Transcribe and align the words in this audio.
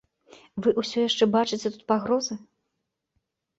Вы 0.65 0.73
ўсё 0.81 1.03
яшчэ 1.09 1.29
бачыце 1.35 1.67
тут 1.77 1.83
пагрозы? 1.93 2.41